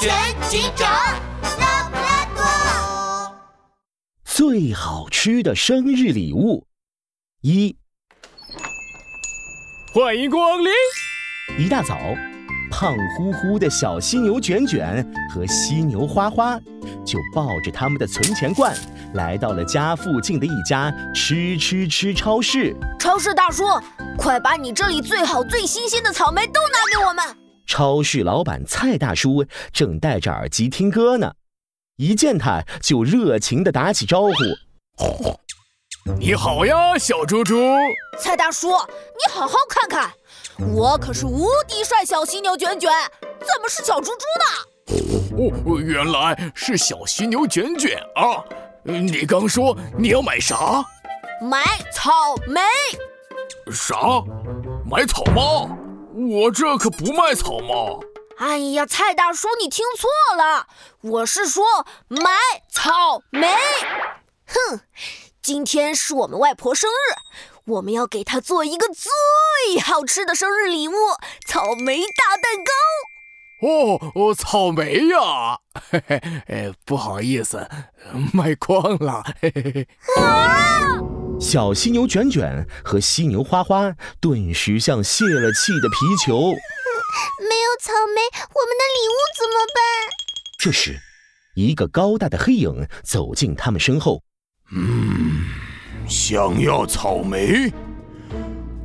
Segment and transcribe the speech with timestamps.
[0.00, 0.90] 全警长，
[1.58, 3.34] 拉布拉多。
[4.24, 6.66] 最好吃的生日礼物
[7.42, 7.76] 一，
[9.94, 10.72] 欢迎光临。
[11.58, 11.96] 一大早，
[12.70, 16.58] 胖乎乎的小犀牛卷卷和犀牛花花
[17.04, 18.76] 就抱着他们的存钱罐，
[19.14, 22.74] 来到了家附近的一家吃吃吃超市。
[22.98, 23.64] 超市大叔，
[24.16, 27.47] 快把你这里最好最新鲜的草莓都拿给我们！
[27.68, 31.34] 超市老板蔡大叔正戴着耳机听歌呢，
[31.96, 34.32] 一见他就热情地打起招呼
[36.18, 37.54] ：“你好呀，小猪猪！”
[38.18, 40.10] 蔡大叔，你好好看看，
[40.74, 44.46] 我可是无敌帅小犀牛卷卷，怎么是小猪猪呢？
[45.36, 48.42] 哦，原来是小犀牛卷卷啊！
[48.82, 50.82] 你刚说你要买啥？
[51.42, 52.10] 买草
[52.46, 52.62] 莓。
[53.70, 53.94] 啥？
[54.90, 55.68] 买草帽？
[56.28, 58.00] 我这可不卖草帽。
[58.36, 60.66] 哎呀，蔡大叔，你听错了，
[61.00, 61.64] 我是说
[62.08, 62.20] 买
[62.70, 63.48] 草莓。
[64.46, 64.80] 哼，
[65.40, 67.16] 今天是我们外婆生日，
[67.64, 70.92] 我们要给她做一个最好吃的生日礼物——
[71.48, 73.66] 草莓大蛋糕。
[73.66, 75.60] 哦哦，草莓呀！
[75.90, 77.66] 嘿嘿，哎，不好意思，
[78.34, 79.24] 卖光了。
[79.40, 79.88] 嘿嘿嘿。
[80.22, 81.17] 啊！
[81.40, 86.50] 小犀牛卷卷和犀牛花花顿时像泄了气的皮球。
[86.50, 89.78] 没有草莓，我们的礼物怎么办？
[90.58, 90.98] 这时，
[91.54, 94.20] 一个高大的黑影走进他们身后。
[94.72, 95.46] 嗯，
[96.08, 97.72] 想要草莓？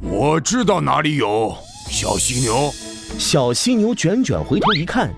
[0.00, 1.54] 我知道哪里有。
[1.90, 2.72] 小犀牛，
[3.18, 5.12] 小犀牛卷卷回头一看，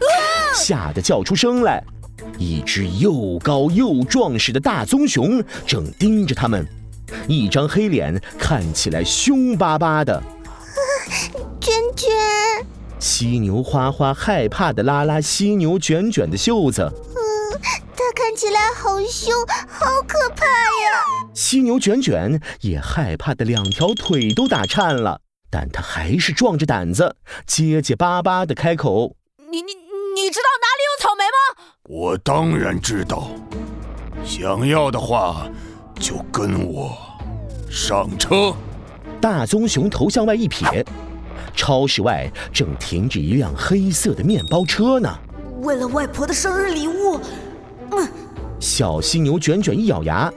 [0.55, 1.83] 吓得叫出声来。
[2.39, 6.67] 一只又高又壮实的大棕熊正盯着他们。
[7.29, 10.23] 一张黑脸看起来凶巴巴的，
[11.61, 12.09] 卷卷。
[12.99, 17.61] 犀牛花花害怕的拉拉犀牛卷卷的袖子，嗯，
[17.97, 19.33] 它看起来好凶，
[19.67, 21.31] 好可怕呀！
[21.33, 29.17] 犀牛卷卷也害怕的两条腿都打颤了，但他还是壮着胆子，结结巴巴的开口
[29.51, 29.73] ：“你你
[30.15, 33.31] 你知道哪里有草莓吗？”“我当然知道，
[34.27, 35.49] 想要的话。”
[36.01, 36.97] 就跟我
[37.71, 38.55] 上车。
[39.21, 40.85] 大棕熊头向外一撇，
[41.55, 45.15] 超市外正停着一辆黑色的面包车呢。
[45.61, 47.21] 为了外婆的生日礼物，
[47.93, 48.09] 嗯。
[48.59, 50.33] 小犀牛卷卷一咬牙，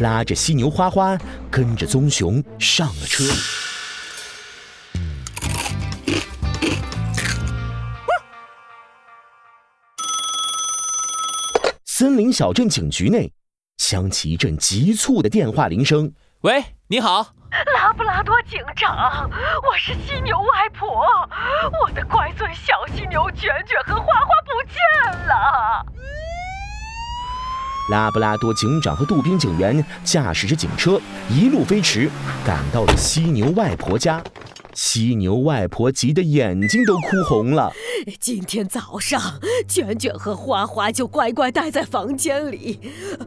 [0.00, 1.18] 拉着犀牛花花
[1.50, 3.24] 跟着棕熊上了车。
[11.86, 13.32] 森林小镇警局内。
[13.76, 16.12] 响起一阵急促的电话铃声。
[16.40, 17.34] 喂，你好，
[17.74, 21.04] 拉布拉多警长，我是犀牛外婆，
[21.82, 25.86] 我的乖孙小犀牛卷卷和花花不见了。
[27.90, 32.10] 拉布拉多警长和杜宾警员驾驶着警车，一路飞驰，
[32.44, 34.20] 赶到了犀牛外婆家。
[34.76, 37.72] 犀牛外婆急得眼睛都哭红了。
[38.20, 42.78] 今天早上，卷卷和花花就乖乖待在房间里，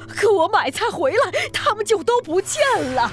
[0.07, 2.61] 可我买菜回来，他们就都不见
[2.93, 3.11] 了。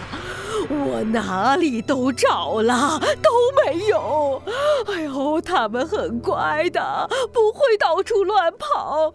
[0.69, 3.31] 我哪里都找了，都
[3.65, 4.43] 没有。
[4.87, 9.15] 哎呦，他们很乖的，不会到处乱跑。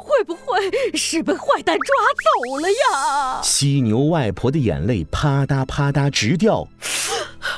[0.00, 3.42] 会不会是被坏蛋抓走了呀？
[3.42, 6.66] 犀牛外婆的眼泪啪嗒啪嗒直掉。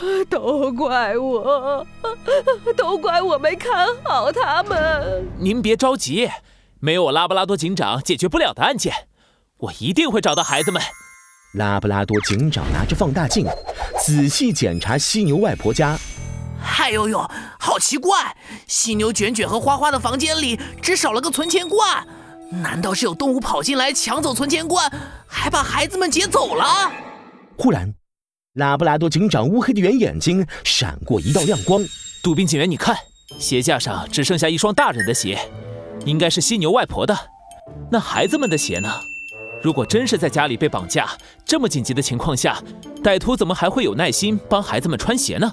[0.28, 1.87] 都怪我，
[2.76, 5.26] 都怪我没看好他们。
[5.38, 6.31] 您别着急，
[6.81, 9.09] 没有我拉布拉多警长解决不了的案件，
[9.59, 10.82] 我一定会找到孩子们。
[11.54, 13.47] 拉布拉多警长拿着放大镜，
[14.04, 15.97] 仔细检查犀牛外婆家。
[16.78, 18.37] 哎呦呦，好奇怪！
[18.66, 22.06] 犀牛卷卷和花花的房间里只少了个存钱罐，
[22.50, 24.91] 难道是有动物跑进来抢走存钱罐，
[25.26, 26.91] 还把孩子们劫走了？
[27.56, 27.94] 忽然。
[28.54, 31.84] 拉布拉多警长乌黑的圆眼睛闪过一道亮光。
[32.22, 32.97] 杜宾警员，你看，
[33.37, 35.37] 鞋架上只剩下一双大人的鞋，
[36.06, 37.19] 应该是犀牛外婆的。
[37.90, 39.00] 那孩子们的鞋呢？
[39.61, 41.11] 如果真是在家里被绑架，
[41.44, 42.62] 这么紧急的情况下，
[43.02, 45.52] 歹徒怎么还会有耐心帮孩子们穿鞋呢？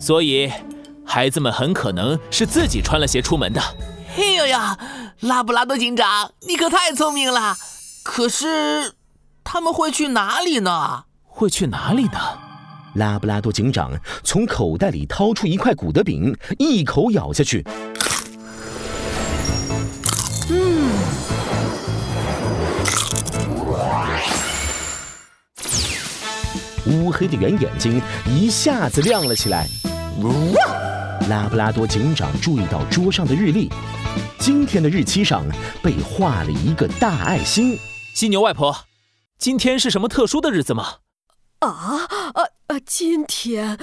[0.00, 0.50] 所以，
[1.04, 3.60] 孩子们很可能是自己穿了鞋出门的。
[4.16, 4.78] 嘿呦呀，
[5.20, 7.54] 拉布拉多警长，你可太聪明了。
[8.02, 8.94] 可是，
[9.44, 11.04] 他们会去哪里呢？
[11.42, 12.18] 会去哪里呢？
[12.94, 13.90] 拉布拉多警长
[14.22, 17.66] 从口袋里掏出一块古德饼，一口咬下去。
[20.50, 20.88] 嗯，
[26.86, 29.66] 乌黑的圆眼睛一下子亮了起来。
[31.28, 33.68] 拉布拉多警长注意到桌上的日历，
[34.38, 35.44] 今天的日期上
[35.82, 37.76] 被画了一个大爱心。
[38.14, 38.84] 犀牛外婆，
[39.38, 40.98] 今天是什么特殊的日子吗？
[41.62, 43.78] 啊啊啊，今天，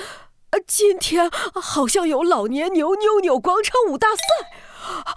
[0.51, 4.23] 呃今天好像有老年牛妞妞广场舞大赛。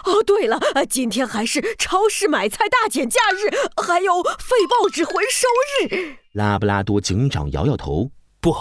[0.04, 3.50] 哦，对了，呃今天还是超市买菜大减价日，
[3.82, 5.48] 还有废报纸回收
[5.88, 6.18] 日。
[6.32, 8.10] 拉布拉多警长摇摇头，
[8.40, 8.54] 不，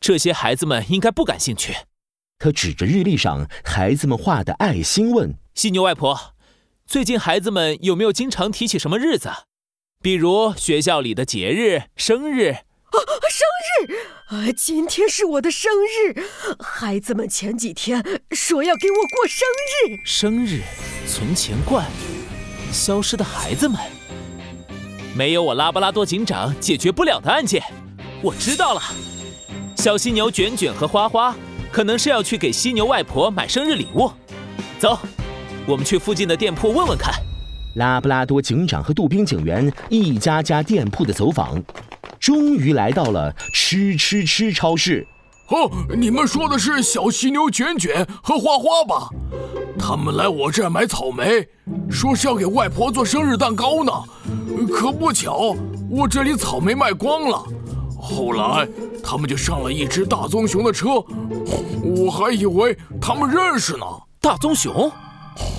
[0.00, 1.74] 这些孩子们应该不感兴趣。
[2.38, 6.34] 他指着日历上孩子们画的爱心问犀牛外婆，
[6.86, 9.30] 最近孩子们有没有经常提起什么日子？
[10.02, 12.56] 比如学校里的节日、生日？
[13.36, 13.94] 啊，生日！
[14.30, 16.24] 呃，今天是我的生日，
[16.58, 19.46] 孩子们前几天说要给我过生
[19.90, 20.00] 日。
[20.06, 20.62] 生日，
[21.06, 21.84] 存钱罐，
[22.72, 23.78] 消失的孩子们，
[25.14, 27.62] 没有我拉布拉多警长解决不了的案件。
[28.22, 28.80] 我知道了，
[29.76, 31.36] 小犀牛卷卷和花花
[31.70, 34.10] 可能是要去给犀牛外婆买生日礼物。
[34.78, 34.98] 走，
[35.66, 37.12] 我们去附近的店铺问问看。
[37.74, 41.62] 拉布拉多警长和杜宾警员一家家店铺的走访，
[42.18, 45.06] 终于来到了吃吃吃超市。
[45.48, 49.08] 哦，你们说的是小犀牛卷卷和花花吧？
[49.78, 51.46] 他们来我这儿买草莓，
[51.88, 53.92] 说是要给外婆做生日蛋糕呢。
[54.72, 55.54] 可不巧，
[55.88, 57.44] 我这里草莓卖光了。
[58.00, 58.66] 后来
[59.04, 61.04] 他们就上了一只大棕熊的车，
[61.82, 63.86] 我还以为他们认识呢。
[64.20, 64.90] 大棕熊？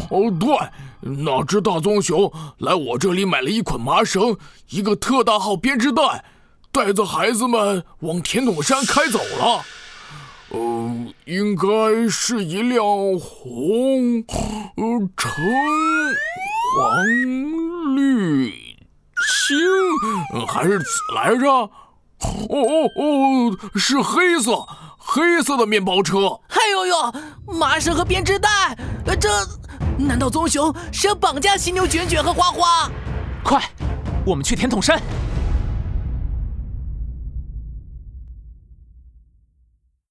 [0.10, 0.58] 哦，对，
[1.00, 4.36] 那只大棕熊来我这里买了一捆麻绳，
[4.70, 6.26] 一个特大号编织袋，
[6.78, 9.66] 带着孩子们往甜筒山开走了。
[10.50, 10.92] 呃，
[11.26, 12.86] 应该是一辆
[13.20, 14.24] 红、
[14.76, 15.34] 呃橙、
[16.78, 18.52] 黄、绿、
[19.48, 19.58] 青，
[20.36, 20.86] 呃还是紫
[21.16, 21.50] 来着？
[21.50, 21.72] 哦
[22.48, 24.64] 哦哦，是黑色，
[24.98, 26.40] 黑色的面包车。
[26.50, 27.14] 哎呦呦，
[27.48, 28.78] 麻绳和编织袋，
[29.08, 29.30] 呃，这
[29.98, 32.90] 难道棕熊是要绑架犀牛卷卷和花花？
[33.44, 33.64] 快，
[34.26, 35.02] 我们去甜筒山。